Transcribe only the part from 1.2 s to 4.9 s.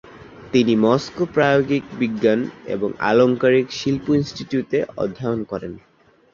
প্রায়োগিক বিজ্ঞান এবং আলংকারিক শিল্প ইন্সটিটিউট -এ